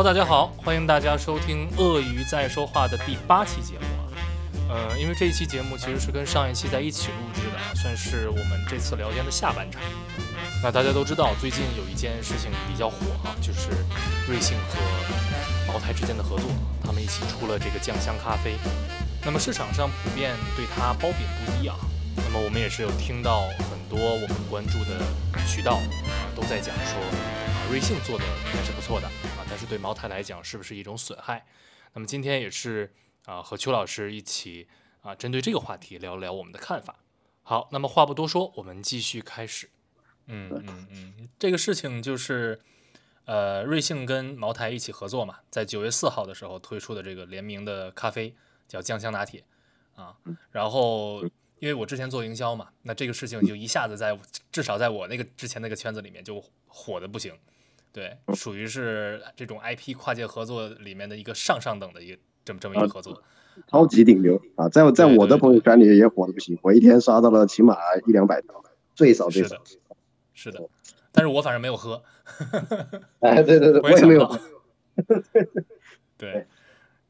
[0.00, 4.08] 好大家好，欢迎大家收听《鳄鱼在说话》的第八期节目啊。
[4.70, 9.78] 呃，因为这一期节目其实是跟上一期在一起录制的，啊，算是我们这次聊天的下半场。
[10.62, 13.68] 那大家都知道，最近有一件事情比较火啊，就是
[14.26, 14.80] 瑞幸和
[15.70, 16.48] 茅台之间的合作，
[16.82, 18.56] 他们一起出了这个酱香咖啡。
[19.22, 21.76] 那么市场上普遍对它褒贬不一啊。
[22.16, 24.96] 那么我们也是有听到很多我们关注的
[25.46, 29.06] 渠道啊都在讲说，啊瑞幸做的还是不错的，
[29.50, 31.44] 但是对茅台来讲是不是一种损害？
[31.92, 34.68] 那么今天也是啊和邱老师一起
[35.02, 37.00] 啊针对这个话题聊聊我们的看法。
[37.42, 39.68] 好，那么话不多说，我们继续开始。
[40.26, 42.60] 嗯嗯嗯，这个事情就是
[43.24, 48.34] 呃瑞幸跟茅台一起合作嘛，在九月四号的时候推出的这个联名的咖啡
[48.68, 49.44] 叫酱香拿铁
[49.96, 50.16] 啊，
[50.52, 51.24] 然后。
[51.60, 54.18] 因为我之前做营销嘛，那这个事情就一下子在
[54.50, 57.38] 至少在我那个之前那个圈子里面就火的不行，
[57.92, 63.22] 对，属于是这种 IP 跨界合作里面的一个上上等的一个这么这么一个合作，
[63.66, 68.62] 超级顶流啊，在在我的朋友圈里也火的不行，我一天刷到了起码一两百条，
[68.94, 69.56] 最少最少
[70.34, 70.60] 是的，
[71.12, 72.02] 但是我反正没有喝，
[73.20, 74.38] 哎对对对，我也没有，
[76.16, 76.46] 对，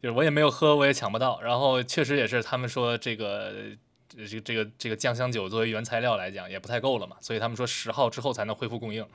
[0.03, 3.53] 就是我也没有喝，我也抢不到，然后确实也是他们说这个。
[4.13, 9.07] 这这这个这个酱香酒作为原材料来讲也不太够了嘛，所以他们说十号之后才能恢复供应。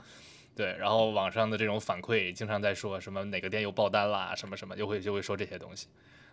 [0.55, 5.87] 对，然后网上的这种反馈经常在说什么哪个店又爆单啦，什么什么，就会就会说这些东西。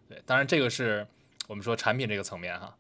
[0.09, 1.07] 对，当然这个是
[1.49, 2.77] 我们说产品这个层面哈。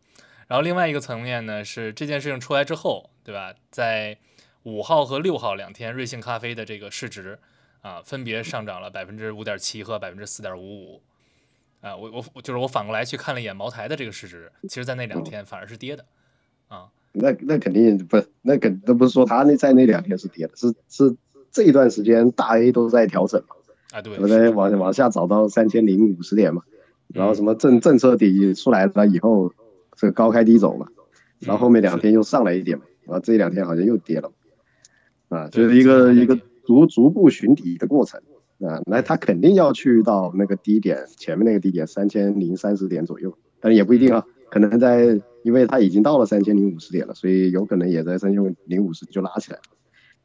[0.46, 3.54] 然后另外一个层面呢是这件事情出来之后，对吧？
[3.70, 4.16] 在
[4.62, 7.38] 五号和六号两天，瑞幸咖啡的这个市值
[7.80, 11.02] 啊分别上涨了百分之五点七和百分之四点五五。
[11.80, 16.06] 啊，我我就是我反过来去看了一眼茅台的这个市值，其实，在那两天反而是跌的，
[16.68, 21.16] 啊，那那肯定不，那肯都不是说他那在那两天是跌的，是是
[21.53, 23.55] 这一段时间大 A 都在调整嘛，
[23.92, 26.62] 啊对，我在往往下找到三千零五十点嘛，
[27.09, 29.53] 然后什么政政策底出来了以后，
[29.97, 30.87] 这个高开低走嘛，
[31.38, 34.32] 然后后面两天又上来一点嘛，然后这两天好像又跌了，
[35.28, 38.21] 啊，就是一个一个逐逐步寻底的过程。
[38.65, 49.62] 啊，那他肯定要去到那个低点，前面那个低点三千零三十点左右，但是也不一定啊，可能在，因为他已经到了三千零五十点了，所以有可能也在三千零五十就拉起来了。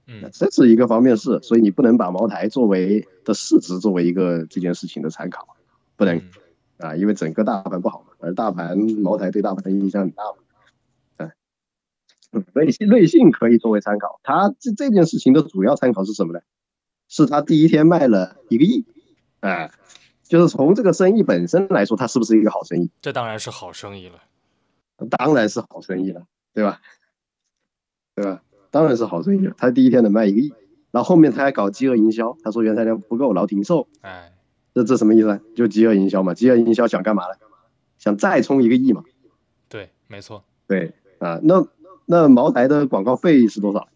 [0.07, 5.47] 嗯，这是一个方面是，所以你不能把茅台作为的市值作为一个这件事情的参考，
[5.95, 6.21] 不能
[6.77, 11.31] 啊，因为整个大盘不好嘛，而大盘茅台对大盘的影响很大嘛。
[12.31, 16.39] 嗯，瑞信瑞信可以作为参考，它这这件事情的主要参考是什么呢？
[17.09, 18.85] 是他第一天卖了一个亿，
[19.39, 19.71] 哎，
[20.23, 22.91] 就是从这个生意本身来说，它是不是一个好生意？
[23.01, 24.19] 这当然是好生意了，
[25.09, 26.81] 当然是好生意了，对吧？
[28.13, 28.43] 对吧？
[28.71, 29.53] 当然是好生意了。
[29.57, 30.53] 他第一天能卖一个亿，
[30.91, 34.33] 然后后面他还搞饥饿营销，他说原材料不够，老停售，哎，
[34.73, 35.39] 这这什么意思？
[35.55, 37.33] 就饥饿营销嘛，饥饿营销想干嘛呢？
[37.97, 39.03] 想再冲一个亿嘛？
[39.69, 41.65] 对，没错，对啊，那
[42.05, 43.87] 那茅台的广告费是多少？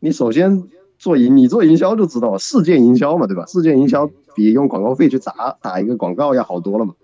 [0.00, 0.68] 你首先。
[0.98, 3.44] 做营，你做营销就知道了，事件营销嘛，对吧？
[3.44, 6.94] 事件营销比用广告费去砸打一个广告要好多了嘛。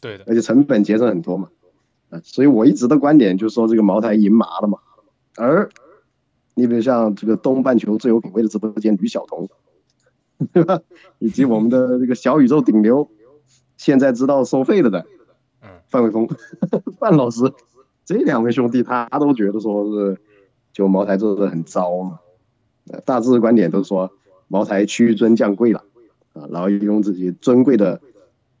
[0.00, 1.48] 对的，而且成本节省很多嘛。
[2.10, 4.78] 啊，所以我一直的观点就是说，这个茅台赢麻了嘛。
[5.36, 5.68] 而
[6.54, 9.48] 你比如像这个东半球最有品味的直播间吕晓彤，
[10.52, 10.80] 对吧？
[11.18, 13.08] 以及我们的这个小宇宙顶流，
[13.76, 15.06] 现在知道收费了的，
[15.62, 16.28] 嗯，范伟峰，
[17.00, 17.52] 范老师，
[18.04, 20.20] 这两位兄弟他都觉得说是，
[20.72, 22.18] 就茅台做的很糟嘛。
[23.04, 24.10] 大致的观点都是说，
[24.48, 25.84] 茅台屈尊降贵了，
[26.34, 28.00] 啊，然后用自己尊贵的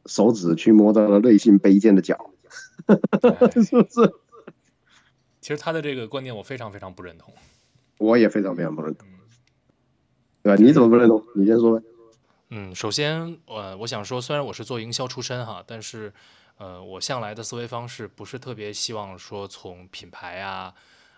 [0.06, 2.30] 手指去摸到了内心卑贱的脚，
[3.52, 4.12] 是不是？
[5.40, 7.34] 其实他的这个观点我非常非常不认同，
[8.02, 9.08] 我也非常非常不认同，
[10.42, 10.62] 对吧？
[10.62, 11.22] 你怎么不认同？
[11.34, 11.86] 你先说呗。
[12.50, 16.12] 嗯，首先，呃，我想说，虽然我是做营销出身哈，但是，
[16.58, 20.74] 呃，我向来的思维方式不是特别希望说从品牌啊。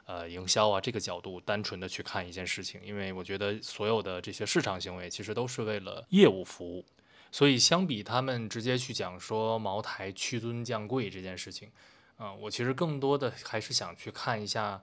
[0.06, 6.85] 呃，营销啊，这个角度单纯的去看一件事情，因为我觉得所有的这些市场行为其实都是为了业务服务，
[7.32, 11.70] 所以相比他们直接去讲说茅台屈尊降贵这件事情，
[12.19, 14.82] 啊，我其实更多的还是想去看一下，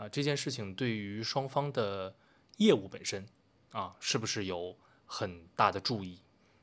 [0.00, 2.14] 啊，这件事情对于双方的
[2.56, 3.26] 业务本身，
[3.72, 4.74] 啊，是不是有
[5.04, 6.18] 很大的注意，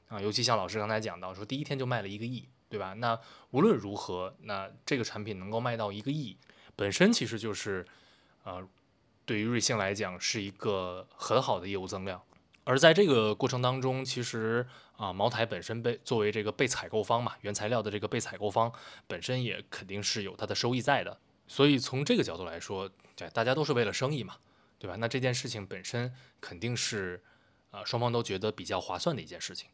[0.07, 2.93] 啊，尤其像老师刚才讲到说，第一天就卖了一个亿，对吧？
[2.93, 3.19] 那
[3.51, 6.35] 无论如何，那这个产品能够卖到一个亿。
[6.75, 7.85] 本身其实就是，
[8.43, 8.67] 呃，
[9.23, 12.19] 对于瑞幸来讲是一个很好的业务增量，
[12.63, 18.73] 而在这个过程当中，其实啊，茅台本身被作为这个被采购方嘛，原材料的这个被采购方
[19.05, 24.35] 本身也肯定是有它的收益在的，所以从这个角度来说，对，大家都是为了生意嘛，
[24.77, 24.95] 对吧？
[24.97, 27.23] 那这件事情本身肯定是，
[27.71, 29.69] 呃，双方都觉得比较划算的一件事情。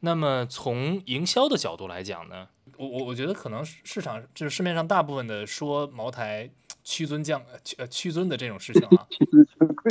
[0.00, 6.48] 那么从营销的角度来讲呢，我我我觉得可能市场就是市面上大部分的说茅台
[6.84, 9.08] 屈尊降呃屈呃屈尊的这种事情啊，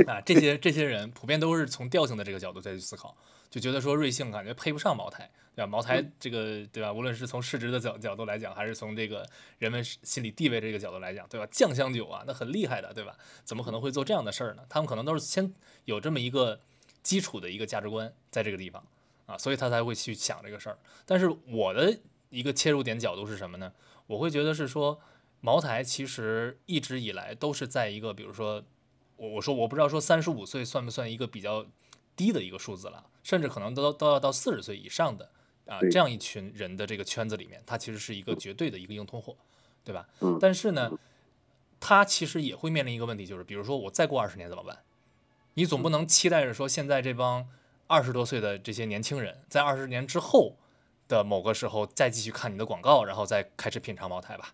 [0.08, 3.18] 啊这些这些人普遍都是从调性的这个角度再去思考，
[3.50, 5.68] 就觉得说瑞幸感觉配不上茅台，对吧？
[5.68, 6.92] 茅台这个对吧？
[6.92, 9.28] 无论是从市值的角角度来讲，还是从这个
[9.60, 11.48] 人们心理地位这个角度来讲，对吧？
[11.52, 13.16] 酱香酒啊，那很厉害的，对吧？
[13.44, 14.64] 怎么可能会做这样的事儿呢？
[14.70, 15.54] 他们可能都是先
[15.86, 16.60] 有这么一个
[17.02, 18.84] 基础的一个价值观在这个地方。
[19.28, 20.80] 啊，所以他才会去想这个事儿。
[21.06, 23.74] 但是我的一个切入点角度是什么呢？
[24.06, 25.02] 我会觉得是说，
[25.42, 28.64] 茅台其实一直以来都是在一个，比如说，
[29.18, 31.66] 我我说我不知道说三十五岁算不算一个比较
[32.18, 35.32] 低的一个数字了，甚至可能都都要到四十岁以上的
[35.66, 39.38] 啊这样一群人的这个圈子里面，它其实是一个绝对的一个硬通货，
[39.86, 40.06] 对吧？
[40.42, 40.92] 但是呢，
[41.80, 44.80] 它其实也会面临一个问题，就是比如说我再过二十年怎么办？
[45.54, 47.48] 你总不能期待着说现在这帮。
[47.90, 50.58] 二十多岁的这些年轻人，在二十年之后
[51.08, 54.54] 的某个时候再继续看你的广告，然后再开始品尝茅台吧，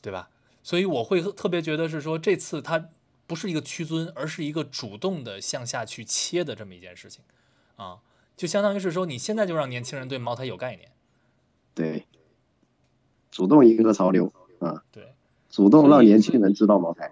[0.00, 0.30] 对吧？
[0.62, 2.90] 所以我会特别觉得是说，这次它
[3.32, 7.24] 不是一个屈尊，而是一个主动的向下去切的这么一件事情，
[7.76, 8.00] 啊，
[8.36, 10.92] 就相当于是说，你现在就让年轻人对茅台有概念，
[11.74, 12.04] 对，
[13.30, 15.14] 主动迎合潮流啊，对，
[15.48, 17.10] 主动让年轻人知道茅台，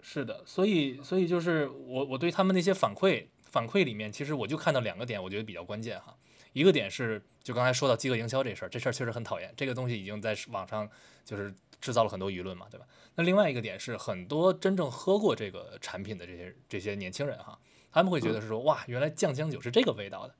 [0.00, 3.26] 是的，所以所以就是我我对他们那些反馈。
[3.52, 6.16] 反馈里面，其实我就看到两个点，我觉得比较关键哈。
[6.52, 10.88] 一个点是，就刚才说到饥饿营销这事儿，这事儿确实很讨厌，这个东西已经在网上
[11.24, 12.86] 就是制造了很多舆论嘛，对吧？
[13.14, 17.58] 那另外一个点是，很多真正喝过这个产品的这些这些年轻人哈，
[17.90, 20.34] 他们会觉得是说，哇，原来酱香酒是这个味道的。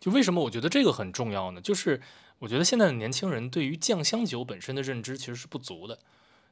[0.00, 1.60] 就为什么我觉得这个很重要呢？
[1.60, 2.00] 就是
[2.38, 5.98] 我觉得现在的年轻人对于酱香酒本身的认知其实是不足的，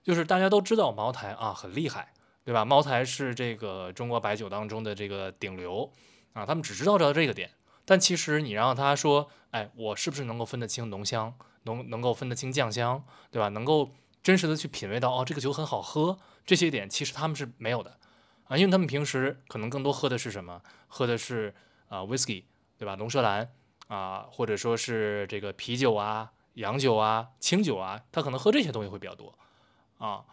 [0.02, 2.12] 就是大家都知道茅台啊很厉害。
[2.46, 2.62] 对吧？
[2.62, 5.90] 茅台是这个中国白酒当中的这个顶流
[6.34, 7.50] 啊，他们只知道到这个点，
[7.86, 13.48] 但其实你让他说，哎，我是不是能够分得清浓香，能能够分得清酱香，对吧？
[13.48, 13.92] 能够
[14.24, 17.98] 真实的去品味到，哦，这个酒很好喝，这些点其实他们是没有的
[18.48, 20.62] 啊，因为他们平时可能更多喝的是什么？
[20.88, 21.54] 喝的是
[21.88, 22.44] 啊，whisky，
[22.78, 22.96] 对吧？
[22.96, 23.52] 龙舌兰
[23.88, 29.38] 啊，或者说是这个啤酒啊、洋酒啊、清酒啊，他可能喝这些东西会比较多
[29.98, 30.24] 啊。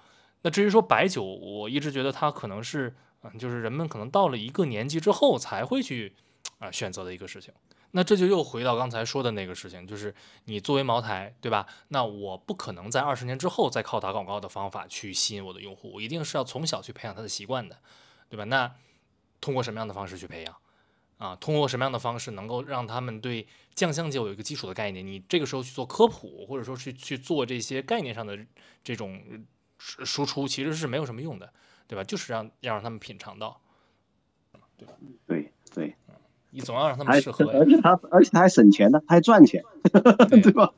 [0.43, 6.15] 那至于说白酒，我一直觉得它可能是，嗯，就是人们可能到了一个年纪之后才会去，
[6.59, 7.53] 啊，选择的一个事情。
[7.91, 10.13] 那这就又回到刚才说的那个事情，就是
[10.45, 11.67] 你作为茅台，对吧？
[11.89, 17.77] 那我不可能在二十年之后再靠打广告的方法去吸引我的用户，我一定是要从小去培养他的习惯的，
[18.29, 18.43] 对吧？
[18.45, 18.73] 那
[19.39, 20.55] 通过什么样的方式去培养？
[21.17, 25.05] 啊，通过什么样的方式能够让他们对酱香酒有一个基础的概念？
[25.05, 28.37] 你这个时候去做科普，或者说去去做这些概念上的
[28.83, 29.45] 这种。
[29.83, 31.51] 输出其实是没有什么用的，
[31.87, 32.03] 对吧？
[32.03, 33.59] 就是让要让他们品尝到，
[34.77, 34.93] 对吧？
[36.51, 39.63] 你总要让他们适合，而且他而且他还省钱呢，他还赚钱，
[40.43, 40.71] 对吧？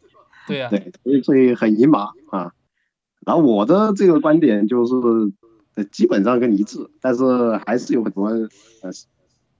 [0.48, 2.54] 对呀，对，所以所以很赢麻啊。
[3.25, 7.24] 然后我的这个观点就是，基本上跟你一致，但是
[7.66, 8.50] 还是有很多呃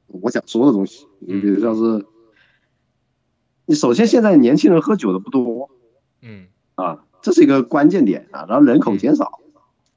[0.08, 1.08] 我想说的东西。
[1.20, 2.06] 你比如像是，
[3.66, 5.70] 你首先现在年轻人喝酒的不多，
[6.22, 7.06] 嗯啊。
[7.24, 9.40] 这是一个关键点啊，然后人口减少，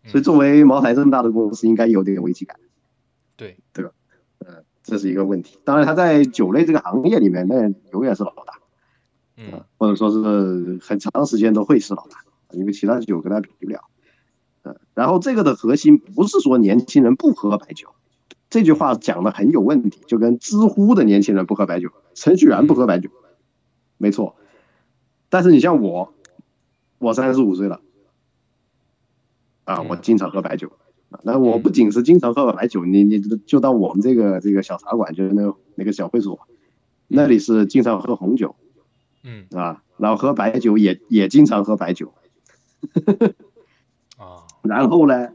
[0.04, 2.56] 所以作为茅台这么大的公司，应该有点危机感，
[3.36, 3.90] 对对吧？
[4.86, 5.58] 嗯，这是一个问题。
[5.64, 8.60] 当然，他在酒类这个行业里面，那永远是老大，
[9.36, 12.18] 嗯，或者说是很长时间都会是老大，
[12.52, 13.84] 因为其他酒跟他比不了。
[14.62, 17.88] 嗯，然后这个的核心不是说年轻人不喝白酒，
[18.48, 23.10] 这句话讲的很有问题，就跟知乎的年轻人不喝白酒，程序员不喝白酒，
[23.98, 24.36] 没错。
[25.28, 26.12] 但是你像我。
[26.98, 27.82] 我三十五岁了，
[29.64, 30.85] 啊，我经常喝白酒，啊，
[31.22, 36.38] 那我不仅是经常喝白酒，你你就到我们这个这个小茶馆，就是那个那个小会所，
[37.08, 38.56] 那里是经常喝红酒，
[39.22, 42.12] 嗯，啊，然后喝白酒也也经常喝白酒，
[44.16, 45.28] 啊，然后呢，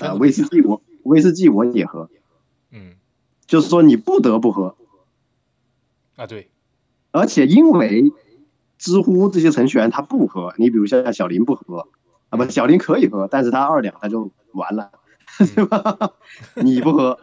[0.00, 2.08] 啊，威士忌我威士忌我也喝，
[2.70, 2.94] 嗯，
[3.46, 4.76] 就是说你不得不喝，
[6.16, 6.50] 啊对，
[7.10, 8.12] 而且因为。
[8.82, 11.86] 知乎这些程序员他不喝，你比如像小林不喝，
[12.30, 14.90] 啊不，小林可以喝，但是他二两他就完了，
[15.54, 16.12] 对吧？
[16.62, 17.18] 你不喝，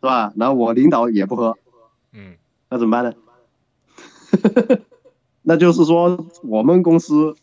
[0.00, 0.32] 是吧？
[0.36, 1.56] 然后我领导也不喝，
[2.12, 2.34] 嗯，
[2.70, 3.12] 那怎么办呢？
[5.42, 7.34] 那就是说我们公司，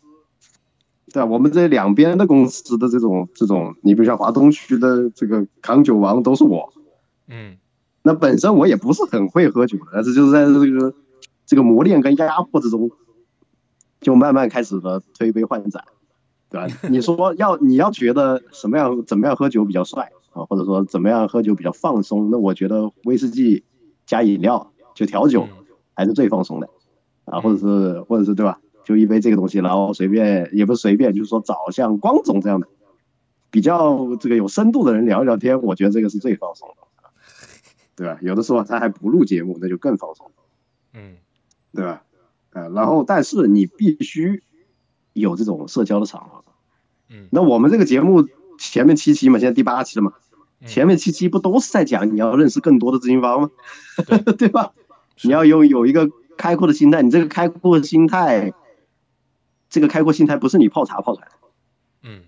[1.13, 1.23] 对？
[1.23, 6.73] 我们这两边的公司的这种这种，你比如像华东区的这个扛酒王都是我，
[7.27, 7.57] 嗯，
[8.03, 10.93] 那本身我也不是很会喝酒的，但是就是在这个
[11.45, 12.89] 这个磨练跟压迫之中。
[14.01, 15.83] 就慢慢开始了推杯换盏，
[16.49, 16.67] 对吧？
[16.89, 22.29] 你说要你要觉得什么样怎么样喝酒比较帅啊，或者说怎么样喝酒比较放松？
[22.31, 23.63] 那我觉得威士忌
[24.05, 25.47] 加饮料就调酒
[25.93, 26.69] 还是最放松的
[27.25, 28.59] 啊，或者是或者是对吧？
[28.83, 32.67] 就一杯这个东西，然后随便也不是随便，就是说找像光总这样的
[33.51, 37.09] 比较这个有深度的人聊一聊天，我觉得这个是最放松的，
[37.95, 38.17] 对吧？
[38.21, 40.31] 有的时候他还不录节目，那就更放松，
[40.93, 41.17] 嗯，
[41.73, 42.01] 对吧？
[42.51, 44.41] 啊，然后但是你必须
[45.13, 46.43] 有这种社交的场合，
[47.09, 50.13] 嗯，那我们这个节目前面七期嘛，现在第八期了嘛，
[50.65, 53.49] 前面七期不都是在讲你要认识更多的资金方吗？
[54.37, 54.73] 对吧？
[55.23, 58.53] 你要有有一个开阔的心态，你这个开阔的心态。
[59.71, 61.33] 这个开阔心态不是你泡茶泡出来的，
[62.01, 62.23] 嗯，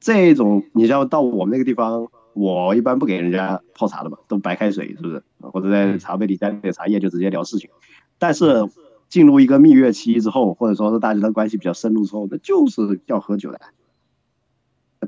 [0.00, 5.22] 这种你要到我们那个地方，我一般不给人家泡茶的嘛，都白开水是不是？
[5.38, 7.70] 或者在茶杯里加点茶叶就直接聊事情。
[8.18, 8.68] 但是
[9.10, 13.60] 进入一个蜜月期之后，或者说是大家的关系比较深入之后，那就是要喝酒的。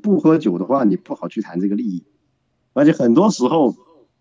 [0.02, 2.04] 不喝酒的话，你不好去谈这个利益。
[2.74, 3.74] 而且很多时候，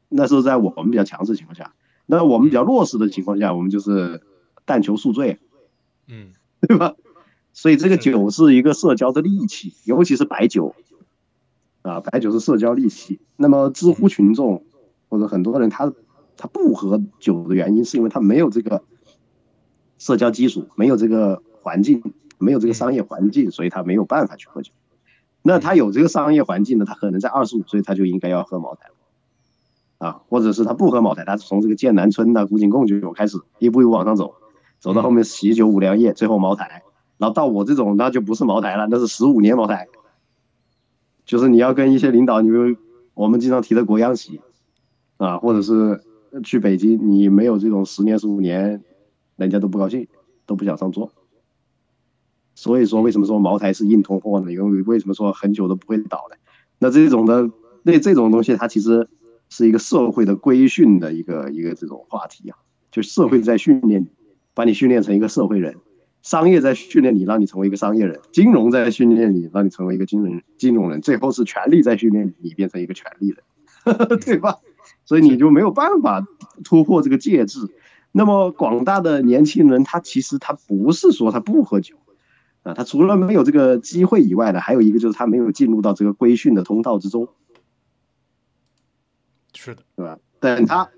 [0.07, 1.73] 那是在我们比较强势的情况下，
[2.05, 4.21] 那我们比较弱势的情况下，我们就是
[4.63, 5.39] 但求宿醉，
[6.07, 6.31] 嗯。
[6.67, 6.93] 对吧？
[7.53, 10.75] 所以这个酒是一个社交的利器，尤其是白酒，
[11.81, 13.19] 啊，白酒是社交利器。
[13.35, 14.63] 那么知乎群众
[15.09, 15.91] 或者很多人他
[16.37, 18.83] 他不喝酒的原因，是因为他没有这个
[20.01, 22.01] 社交基础，没有这个环境，
[22.39, 24.71] 没有这个商业环境，所以他没有办法去喝酒。
[25.43, 28.89] 那他有这个商业环境呢，他可能在二十五岁他就应该要喝茅台，
[29.99, 34.33] 啊，或者是他不喝茅台，他是从这个剑南春呐、古井贡酒开始一步一步往上走。
[34.79, 36.81] 走到后面，喜酒五粮液，最后茅台，
[37.19, 39.87] 然后到我这种，那就不是茅台了，那是十五年茅台。
[41.23, 42.75] 就是你要跟一些领导，你比如
[43.13, 44.41] 我们经常提的国央企，
[45.17, 46.01] 啊，或者是
[46.43, 48.83] 去北京，你没有这种十年十五年，
[49.45, 50.07] 人家都不高兴，
[50.45, 51.11] 都不想上桌。
[52.55, 54.51] 所以说，为什么说茅台是硬通货呢？
[54.51, 56.37] 因为为什么说很久都不会倒的？
[56.79, 57.49] 那这种的，
[57.83, 59.09] 那这种东西，它其实
[59.49, 62.57] 是一个社会的规训的一个一个这种话题啊，
[62.91, 64.07] 就社会在训练你。
[64.53, 65.77] 把你训练成一个社会人，
[66.23, 73.37] 商业在训练你，让你成为一个商业人；金融在训练你，让你成为一个金融金融人；最后是权力在训练你，变成一个权力人，
[74.19, 74.57] 对吧？
[75.05, 76.27] 所以你就没有办法
[76.65, 77.59] 突破这个介质。
[78.11, 81.95] 那么广大的年轻人，他其实他不是说他不喝酒
[82.63, 87.27] 啊，他除了没有这个机会以外呢，还有一个就是他没有进入到这个规训的通道之中。
[89.53, 90.17] 是的，对吧？
[90.39, 90.89] 等他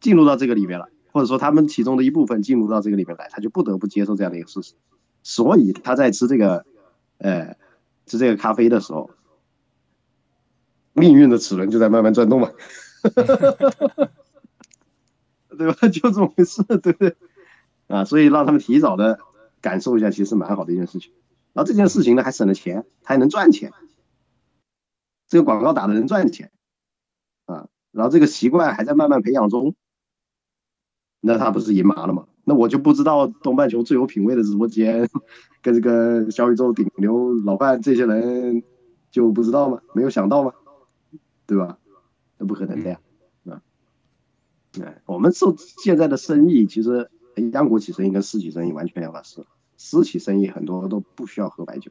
[0.00, 0.88] 进入到这个里面了。
[1.14, 4.72] 或者说他们其中的一部分进入到这个里面来，他就不得不接受这样的一个事实，
[5.22, 6.64] 所以他在吃这个，
[7.18, 7.54] 呃，
[8.06, 9.10] 吃这个咖啡的时候，
[10.94, 12.50] 命运的齿轮就在慢慢转动嘛，
[15.56, 15.74] 对吧？
[15.88, 17.16] 就这么回事，对不对？
[17.88, 19.18] 啊，所以让他们提早的
[19.60, 21.12] 感受一下，其实蛮好的一件事情。
[21.52, 23.72] 然后这件事情呢，还省了钱，还能赚钱，
[25.28, 26.50] 这个广告打的能赚钱，
[27.46, 29.74] 啊，然后这个习惯还在慢慢培养中。
[31.20, 32.26] 那他不是赢麻了吗？
[32.44, 35.08] 那我就不知道东半球最有品位的直播间，
[35.60, 38.64] 跟这个小宇宙顶流老范这些人
[39.10, 39.80] 就不知道吗？
[39.94, 40.52] 没有想到吗？
[41.46, 41.78] 对吧？
[42.38, 43.11] 那不可能的呀，啊，
[44.80, 47.10] 哎，我们做现在的生意，其实
[47.52, 49.44] 央国企生意跟私企生意完全两码事。
[49.76, 51.90] 私企生意很多都不需要喝白酒，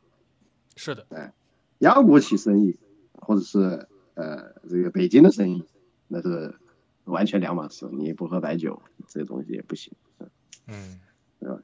[0.76, 1.34] 是的，哎，
[1.80, 2.78] 央国企生意
[3.14, 5.64] 或者是呃这个北京的生意，
[6.08, 6.56] 那是。
[7.06, 9.92] 完全两码事，你不喝白酒，这个东西也不行。
[10.68, 11.00] 嗯，
[11.40, 11.60] 对吧？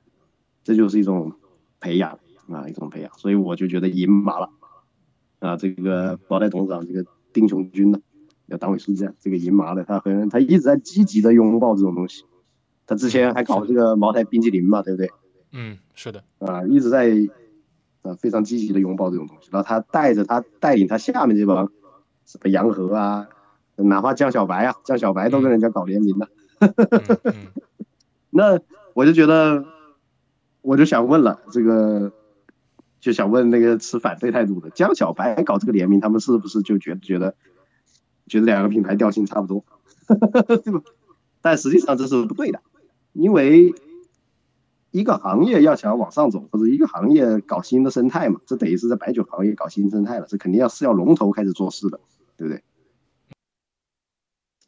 [0.63, 1.31] 这就是一种
[1.79, 2.19] 培养
[2.49, 3.17] 啊，一种培养。
[3.19, 4.49] 所以我就觉得赢麻了
[5.37, 5.55] 啊。
[5.55, 8.01] 这个茅台董事长这个丁雄军呢，
[8.47, 12.25] 要党委书记啊，这个银麻的，他很他一直在积极的拥抱这种东西。
[12.85, 15.09] 他之前还搞这个茅台冰淇淋嘛，对不对？
[15.51, 16.23] 嗯，是的。
[16.39, 17.11] 啊，一直在
[18.01, 19.49] 啊非常积极的拥抱这种东西。
[19.51, 21.71] 然后他带着他带领他下面这帮
[22.25, 23.27] 什么洋河啊。
[23.79, 26.27] 哪怕江小白啊，江小白都跟人家搞联名了，
[28.31, 28.59] 那
[28.95, 29.65] 我就觉得，
[30.61, 32.11] 我就想问了，这个
[32.99, 37.35] 就想问那个持反对态度的江小白搞这个联名，他们是不是就觉得觉得
[38.27, 39.65] 觉得两个品牌调性差不多，
[40.63, 40.81] 对吧？
[41.41, 42.61] 但实际上这是不对的，
[43.13, 43.73] 因为
[44.91, 51.99] 一个行业要想往上走，或者一个行业搞新的生态嘛，这等于是在白酒行业搞新生态了，这肯定要是要龙头开始做事的，
[52.35, 52.63] 对不对？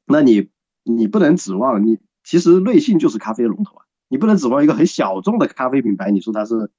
[0.05, 0.49] 那你
[0.83, 6.71] 你不能指望你其实瑞幸就是咖啡龙头啊，你不能指望一个很小众的咖啡品牌，你说它是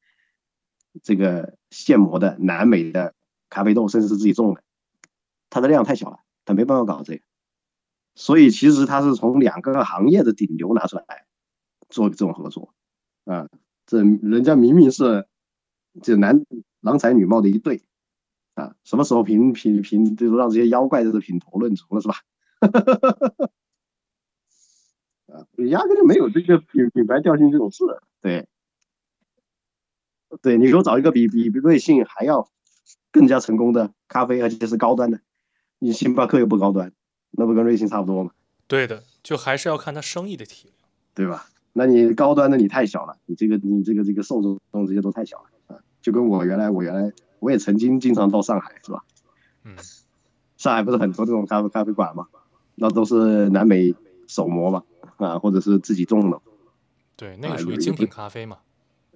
[1.02, 3.14] 这个现磨的南美的
[3.48, 4.62] 咖啡豆，甚至是自己种的，
[5.48, 7.22] 它的量太小了，它没办法搞这个。
[8.14, 11.04] 所以其实他是从两个行业的顶流拿出来
[11.88, 12.74] 做这种合作
[13.24, 13.48] 啊，
[13.86, 15.26] 这人家明明是
[16.02, 16.44] 这男
[16.80, 17.82] 郎才女貌的一对
[18.54, 22.16] 啊，什么时候评评评就是让这些妖怪在这品头论足了是吧？
[25.32, 27.84] 啊，压根就没有这个品品牌调性这种事。
[28.20, 28.48] 对，
[30.42, 32.50] 对你给我找一个比比比瑞幸还要
[33.12, 35.20] 更加成功的咖啡，而且是高端的，
[35.80, 36.92] 你星巴克又不高端，
[37.32, 38.30] 那不跟瑞幸差不多吗？
[38.68, 41.46] 对的，就还是要看它生意的体量，对吧？
[41.72, 45.80] 那你高端的你太小了，你这个你这个这个受众这些都太小了啊！
[46.00, 49.02] 就跟我原来我原来我也曾经经常到上海，是吧？
[49.64, 49.74] 嗯，
[50.56, 52.26] 上海不是很多这种咖啡咖啡馆嘛，
[52.74, 53.94] 那都是南美
[54.26, 54.82] 手磨嘛，
[55.16, 56.40] 啊，或者是自己种的。
[57.16, 58.58] 对，那个属于精品咖啡嘛。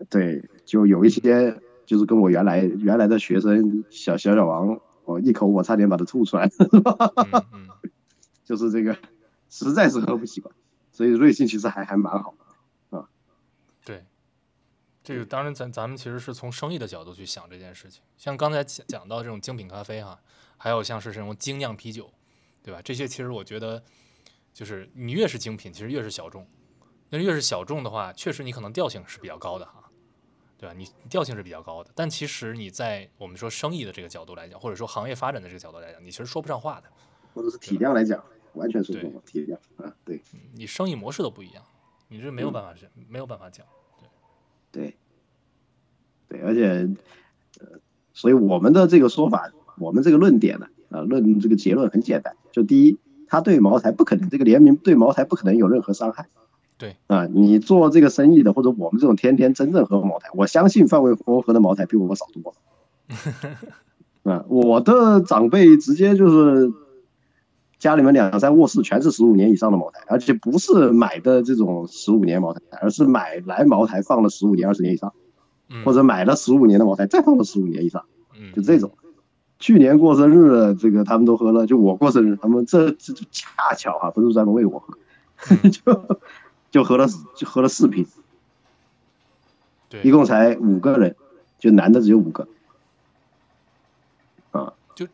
[0.09, 6.51] 对，就有一些就是跟我原来原来的学生小小小王，我一口我差点把它吐出来，
[8.45, 8.97] 就是这个
[9.49, 10.55] 实在是喝不习惯，
[10.93, 12.35] 所以瑞幸其实还还蛮好
[12.91, 13.09] 的啊。
[13.85, 14.05] 对，
[15.03, 18.03] 这个当然咱咱们其实是从生意的角度去想这件事情。
[18.17, 20.19] 像刚才讲讲到这种精品咖啡哈，
[20.57, 22.11] 还有像是这种精酿啤酒，
[22.63, 22.81] 对吧？
[22.83, 23.83] 这些其实我觉得，
[24.53, 26.47] 就是你越是精品，其实越是小众。
[27.11, 29.91] 那越是小众的话，确实你可能调性是比较高的哈，
[30.65, 30.75] 对吧？
[30.75, 36.89] 你调性是比较高的，但其实你在我们说生意的这个角度来讲，或者说行业发展的这个角度来讲，你其实说不上话的。
[37.35, 40.23] 或者是体量来讲，完全说不上体量啊，对，
[40.55, 41.63] 你生意模式都不一样。
[42.09, 43.67] 你这没有办法是，没有办法讲，
[44.73, 44.97] 对，
[46.29, 46.89] 对，对，而且，
[47.61, 47.79] 呃，
[48.15, 56.27] 所以我们的这个说法，我们这个论点呢，啊，论这个结论很简单，就第一，他对茅台不可能这个联名对茅台不可能有任何伤害，
[56.77, 62.55] 对，啊，你做这个生意的或者我们这种天天真正喝茅台，我相信范伟峰喝的茅台比我少多
[64.25, 66.73] 了， 啊，我的长辈直接就是。
[67.77, 75.13] 家里面两三卧室全是十五年以上的茅台，而且不是买的这种十五年茅台，而是买来茅台放了十五年、二十年以上，
[75.85, 78.03] 或者买了十五年的茅台再放了十五年以上，
[78.55, 78.91] 就这种。
[79.59, 84.97] 去年过生日，这个他们都喝了，就我过生日，他们这这恰巧啊，不是专门为我喝，
[85.69, 85.83] 就
[86.75, 87.07] 就喝了
[87.37, 88.05] 就喝了四瓶，
[89.89, 91.15] 对，一共才五个人，
[91.57, 92.49] 就男的只有五个，
[94.51, 95.07] 啊，就，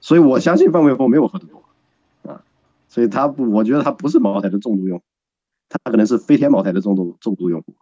[0.00, 1.64] 所以我相信范伟峰没有喝的多。
[2.30, 2.44] 啊
[2.86, 5.04] 所以他不，我觉得他不是茅台的重度用户，
[5.68, 7.74] 他可能是飞天茅台的重度重度用户。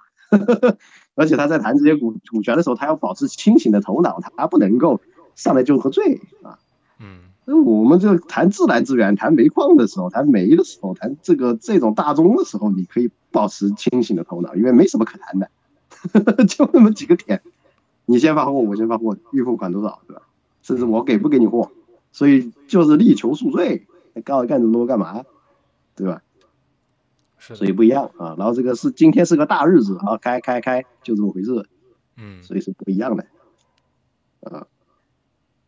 [1.15, 5.03] 而且他在谈这些股股权的时候，他要保持清醒的头脑，他不能够
[5.35, 6.59] 上来就喝醉啊。
[6.99, 15.51] 嗯，那我们就谈自然资源、谈煤矿的时候、谈煤的时候、谈这个这种大宗的时候，你可以保持清醒的头脑，因为没什么可谈的，
[16.45, 17.41] 就那么几个点。
[18.05, 20.23] 你先发货，我先发货，预付款多少，对吧？
[20.61, 21.71] 甚至我给不给你货，
[22.13, 23.87] 所以就是力求赎罪。
[24.25, 25.25] 干干这么多干嘛，
[25.97, 26.21] 对吧？
[27.39, 28.35] 是，所以不一样啊。
[28.37, 31.67] 然后这个是今天是个大日子啊，开开开，就这么回事。
[32.19, 33.25] 嗯，所以是不一样的
[34.41, 34.67] 啊。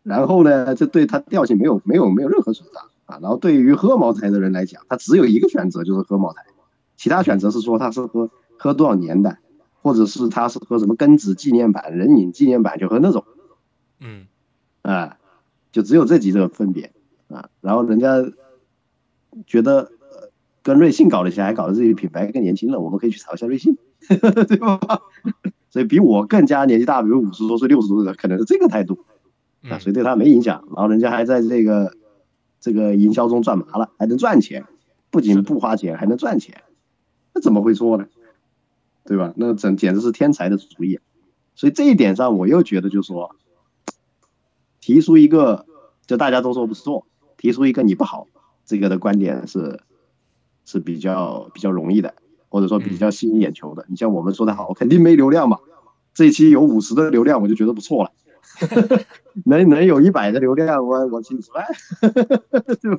[0.03, 3.19] 然后呢，这对他调性没有没有没有任何损伤啊。
[3.21, 6.45] 然后对于喝茅台的人来讲，他只有一个选择，就是喝茅台。
[6.97, 9.39] 其他选择是说他是喝喝多少年的，
[9.83, 13.25] 或者是他是喝什么庚子纪念版、人饮纪念版，就喝那种。
[14.01, 14.27] 嗯，
[14.83, 15.19] 啊，
[15.73, 16.93] 就只有这几个分别。
[17.29, 18.17] 啊，然后人家
[19.47, 19.93] 觉得
[20.63, 24.79] 跟瑞幸搞了一下，还搞得自己品牌更年轻了，我们可以去炒一下瑞幸， 对吧？
[25.71, 28.99] 所以比我更加年纪大，比如五十多岁、六十多岁的，可能是这个态度
[29.69, 30.65] 啊，所以对他没影响。
[30.75, 31.95] 然后人家还在这个
[32.61, 34.65] 这个营销中赚麻了，还能赚钱，
[35.11, 36.63] 不仅不花钱，还能赚钱，
[37.35, 38.07] 那怎么会错呢？
[39.05, 39.33] 对吧？
[39.37, 41.01] 那整简直是天才的主意。
[41.55, 43.35] 所以这一点上，我又觉得就是说，
[44.81, 45.67] 提出一个，
[46.07, 47.07] 就大家都说不错。
[47.37, 48.27] 提出一个你不好
[48.67, 49.81] 这个的观点是
[50.67, 52.15] 是比较比较容易的，
[52.51, 53.87] 或者说比较吸引眼球的。
[53.89, 55.59] 你像我们说的好，肯定没流量嘛。
[56.13, 58.13] 这一期有五十的流量，我就觉得不错了。
[59.47, 61.65] 能能有一百的流量，我我请吃饭，
[62.81, 62.95] 就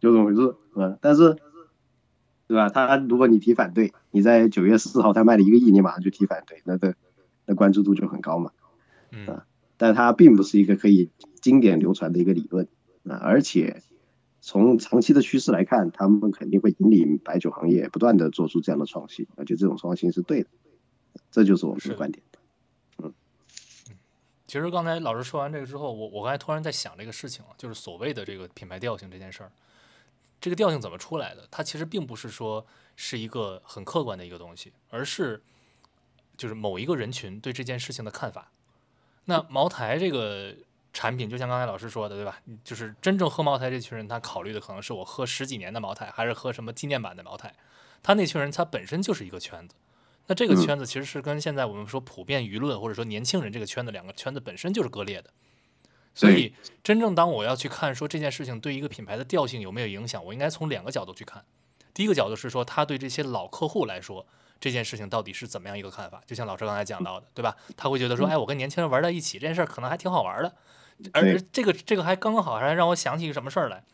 [0.00, 0.40] 就这么回事，
[0.72, 0.98] 是吧？
[1.00, 1.36] 但是，
[2.46, 2.68] 对吧？
[2.68, 6.94] 他如果你提反对，你在九月四号他卖了一个亿，你马上就提反对，那这
[7.46, 8.50] 那关注度就很高嘛。
[9.12, 9.40] 嗯，
[9.76, 11.10] 但它并不是一个可以
[11.40, 12.68] 经典流传的一个理论。
[13.04, 13.82] 啊，而且
[14.40, 20.48] 从长期的趋势来看，他们肯定会引领白酒行业不断的做出这样的创新，而且这种创新是对的，
[21.30, 22.22] 这就是我们的观点。
[24.48, 29.52] 其实刚才老师说完这个之后，我我刚才突然在想这个事情，就是所谓的这个品牌调性这件事儿，
[30.40, 31.46] 这个调性怎么出来的？
[31.50, 35.40] 它其实并不是说是一个很客观的一个东西，而是
[36.36, 38.50] 就是某一个人群对这件事情的看法。
[39.26, 40.52] 那茅台这个。
[40.90, 42.40] 产品就像刚才老师说的，对吧？
[42.64, 47.54] 就是真正喝茅台这群人，他考虑的可能是我喝十几年的茅台，还是喝什么纪念版的茅台。
[48.02, 49.76] 他那群人，他本身就是一个圈子。
[50.28, 55.30] 那这个圈子其实是跟现在我们说普遍舆论或者说年轻人这个圈子两个圈子本身就是割裂的。
[56.14, 61.44] 所以，真正当我要去看说这件事情对一个品牌的调性有没有影响，我应该从两个角度去看。
[61.94, 64.26] 第一个角度是说，他对这些老客户来说，
[64.58, 66.20] 这件事情到底是怎么样一个看法？
[66.26, 67.56] 就像老师刚才讲到的，对吧？
[67.76, 70.52] 他会觉得说，哎，我跟年轻人玩在一起这件事儿可能还挺好玩的，
[71.12, 73.84] 而这个这个还刚刚好，还让我想起一个什么事儿来。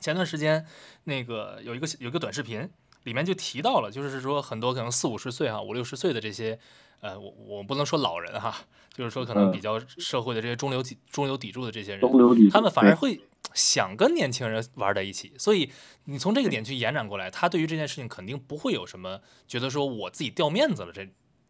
[0.00, 0.66] 前段时间
[1.04, 2.70] 那个有一个有一个短视频，
[3.04, 6.58] 里面就提到了，就是说很多可能四五十岁哈、五六十岁的这些，
[7.00, 8.54] 呃，我我不能说老人哈，
[8.92, 12.02] 就是说可能比较社会的这些中流砥中流砥柱的这些人，
[12.50, 13.20] 他们反而会
[13.54, 15.32] 想跟年轻人玩在一起。
[15.38, 15.70] 所以
[16.04, 21.08] 你从这个点去延展过来，他对于这件事情肯定不会有什么觉得说我自己掉面子了这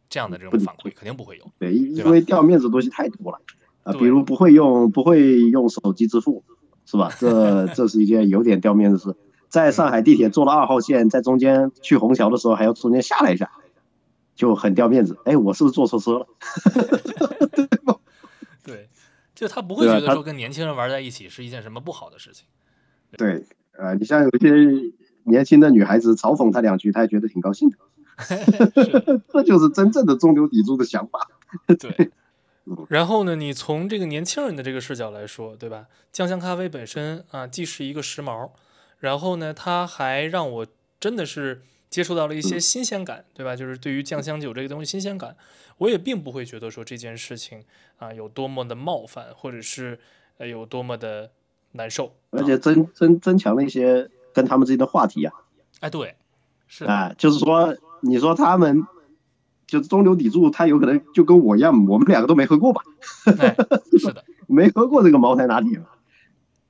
[0.09, 1.53] 这样的这种反馈，肯定不会有。
[1.59, 3.41] 对，因为掉面子的东西太多了
[3.83, 6.45] 啊，比如不会用不会用手机支付。
[6.87, 7.09] 是吧？
[7.21, 9.15] 这 这是一件有点掉面子事。
[9.51, 13.51] 在上海地铁坐了二号线，在中间去虹桥的时候，还要中间下来一下，
[14.35, 15.19] 就很掉面子。
[15.25, 16.27] 哎，我是不是坐错车了？
[17.53, 17.97] 对吧？
[18.65, 18.89] 对，
[19.35, 22.47] 就他不会觉得说跟年轻人玩在一起是一件什么不好的事情。
[23.19, 24.55] 对，呃，你像有些
[25.25, 27.77] 年轻的女孩子嘲讽他两句，他也觉得挺高兴的。
[29.33, 31.29] 这就是真正的中流砥柱的想法。
[31.79, 32.11] 对。
[32.89, 35.87] 然后呢，你从这个年轻人的这个视角来说，对吧？
[36.13, 38.51] 酱香咖啡本身啊，既是一个时髦，
[39.01, 40.67] 然后呢，它还让我
[40.99, 43.57] 真的是接触到了一些新鲜感，对吧？
[43.57, 45.37] 就是对于酱香酒这个东西新鲜感，
[45.79, 47.65] 我也并不会觉得说这件事情
[47.99, 49.99] 啊有多么的冒犯，或者是
[50.39, 51.31] 呃有多么的
[51.73, 55.33] 难受，而且增增增强了一些跟他们之间的话题啊。
[55.81, 56.15] 哎，对，
[56.69, 58.87] 是啊，就是说，你说他们。
[59.67, 62.83] 就中流砥柱，他有可能就跟我一样，我们两个都没喝过吧？
[63.97, 65.81] 是的， 没喝过这个茅台拿铁，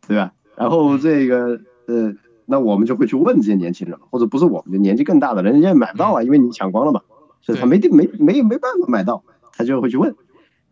[0.06, 0.34] 对吧？
[0.54, 1.58] 然后这个
[1.90, 2.14] 呃，
[2.46, 7.02] 那我们就会去问这些年轻人，或者不是我们，就年纪更大的人，人家买不到啊，因为你抢光了嘛，
[7.40, 10.14] 所以他没地没没没办法买到，他就会去问，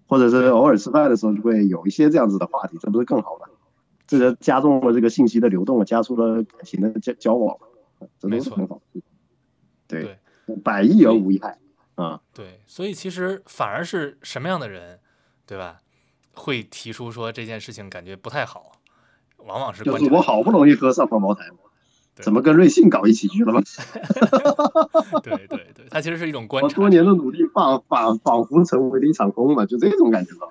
[0.06, 3.46] 或者是偶尔吃饭的时候就会有一些这样子的话题，这不是更好吗？
[4.06, 7.58] 这个加重了这个信息的流动，加速了感情的交交往，
[8.18, 8.80] 这都是很好。
[9.86, 10.18] 对，
[10.64, 11.58] 百益而无一害。
[11.96, 15.00] 啊，对，所以其实反而是什么样的人，
[15.44, 15.80] 对吧？
[16.32, 18.70] 会提出说这件事情感觉不太好，
[19.48, 21.46] 往往是就是我好不容易喝上方茅台，
[22.14, 23.62] 怎么跟瑞幸搞一起去了吗？
[25.24, 26.76] 对对对，它其实是一种观察。
[26.76, 30.48] 多年的努力仿仿仿佛成为了一场空嘛，就这种感觉吧。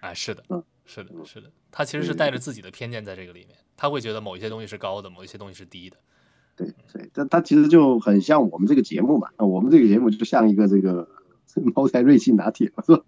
[0.00, 0.42] 哎，是的，
[0.84, 5.96] 是的，是的，他其实是带着自己的偏见在这个里面，他会觉得某一些东西是高的，某一些东西是低的。
[6.56, 11.08] 对对，但他其实就很像我们这个节目嘛，啊，我们这个节目就像一个这个
[11.74, 13.02] 茅台瑞幸拿铁嘛，是吧？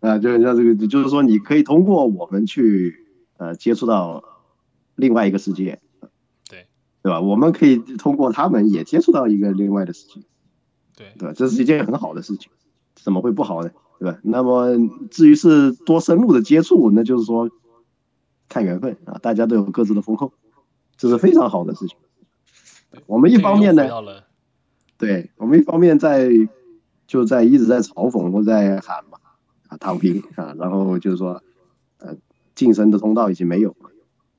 [0.00, 3.01] 啊，就像这个，就是说你可以通过我们去
[3.42, 4.22] 呃接触到
[4.94, 5.80] 另外一个世界，
[6.48, 6.66] 对
[7.02, 7.20] 对吧？
[7.20, 10.20] 我们可以通过他们也接触到一个另外的世界，
[10.96, 11.34] 对对吧？
[11.36, 12.52] 这是一件很好的事情，
[12.94, 13.70] 怎么会不好呢？
[13.98, 14.18] 对吧？
[14.22, 14.76] 那么
[15.10, 17.50] 至于是多深入的接触，那就是说
[18.48, 20.32] 看缘分啊，大家都有各自的风控。
[20.96, 21.96] 这是非常好的事情。
[23.06, 23.88] 我们一方面呢，
[24.98, 26.30] 对我们一方面在
[27.06, 29.18] 就在一直在嘲讽或在喊嘛
[29.68, 31.42] 啊躺平啊，然后就是说呃
[32.54, 33.90] 晋升的通道已经没有了。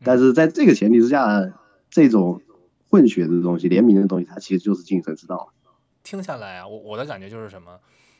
[0.04, 1.54] 但是在这个前提之下，
[1.90, 2.42] 这种
[2.90, 5.54] 混血的东西、联名的东西，它其实就是晋升之道。
[6.04, 7.80] 听下来啊，我我的感觉就是什么？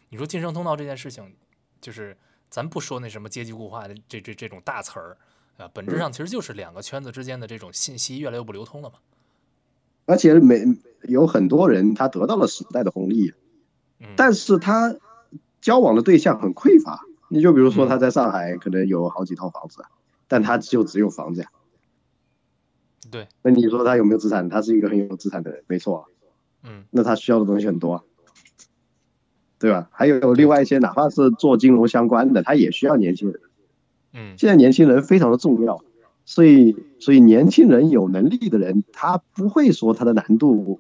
[0.10, 1.34] 你说晋升通道这件事情，
[1.82, 2.16] 就是
[2.50, 5.18] 咱不说那什么阶级固化的这这这种大词儿。
[5.58, 8.96] 啊，本质上其实就是两个圈子之间的这种信息越来越不流通了嘛。
[10.06, 10.64] 而且每
[11.04, 13.34] 有很多人他得到了时代的红利，
[14.16, 14.96] 但是他
[15.62, 17.06] 交往的对象很匮乏。
[17.34, 19.84] 你就比如说他在上海可能有好几套房子，
[20.28, 21.50] 但他就只有房子呀。
[23.10, 23.28] 对。
[23.42, 24.48] 那你说他有没有资产？
[24.50, 26.06] 他是一个很有资产的人，没错。
[26.64, 26.84] 嗯。
[26.92, 28.04] 那他需要的东西很多，
[29.58, 29.90] 对吧？
[29.92, 33.42] 还有另外一些，哪怕是做金融相关的，他也需要年轻人。
[34.14, 35.84] 嗯，现在年轻人非常的重要，
[36.26, 40.80] 所以所以年轻人有能力的人，他不会说他的难度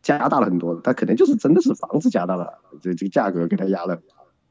[0.00, 4.00] 加大了很多，他可能就是真的是房子加大了，这这个价格给他压了，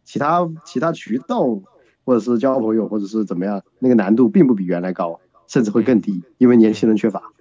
[0.04, 1.62] 其他其他渠道
[2.04, 7.32] 或者是交朋友或者是怎么样，那个难度并不比原来高，甚至会更低，因为年轻人缺乏，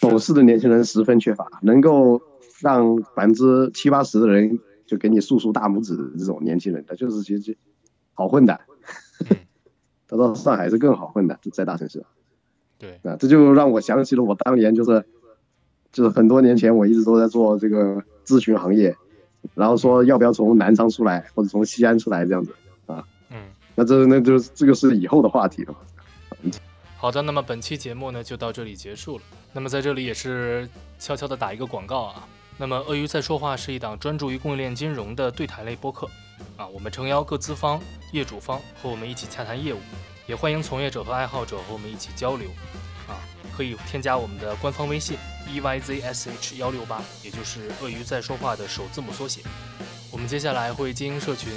[0.00, 2.20] 懂事的年轻人十分缺乏，能够
[2.60, 7.56] 让百分之七八十的人就给你竖竖大拇指的这种年轻人，他就是其实
[8.14, 8.60] 好混的。
[10.06, 12.04] 他到上海是更好混的，在大城市。
[12.78, 15.04] 对，啊，这就让我想起了我当年就是，
[15.92, 18.94] 就是很多年前我一直都在做这个咨询行业，
[19.54, 22.54] 然后说要不要从南昌出来或者从西安出来这样子
[22.86, 23.04] 啊。
[23.30, 23.36] 嗯，
[23.74, 25.74] 那这那就是这个是以后的话题了。
[26.96, 29.24] 好的，那么本期节目呢就到这里结束了。
[29.52, 32.26] 那么在这里也是悄悄的打一个广告啊。
[32.56, 36.08] 那么鳄鱼在说话是一档专注于供应链金融的对谈类播客。
[36.56, 37.80] 啊，我们诚邀各资方、
[38.12, 39.78] 业主方和我们一起洽谈业务，
[40.26, 42.48] 也欢迎从业者和爱好者和我们一起交流。
[43.08, 43.20] 啊，
[43.56, 45.16] 可以添加我们的官方微信
[45.48, 49.42] e y z s h 幺六八，也就是鳄鱼在说话的首字母缩写。
[50.10, 51.52] 我们接下来会经营社群，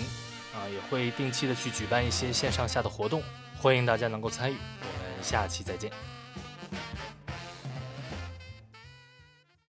[0.53, 3.21] 啊，也会定期的去举办一些线上下的活动，
[3.57, 4.55] 欢迎大家能够参与。
[4.81, 5.91] 我们下期再见。